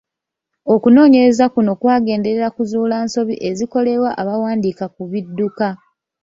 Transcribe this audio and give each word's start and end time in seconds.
Okunoonyereza 0.73 1.45
kuno 1.53 1.71
kwagenderera 1.79 2.47
kuzuula 2.55 2.95
nsobi 3.05 3.35
ezikolebwa 3.49 4.09
abawandiika 4.21 4.85
ku 4.93 5.01
bidduka. 5.11 5.67